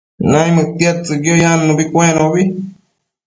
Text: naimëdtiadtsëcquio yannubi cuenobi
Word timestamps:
naimëdtiadtsëcquio 0.29 1.35
yannubi 1.43 1.83
cuenobi 1.91 2.41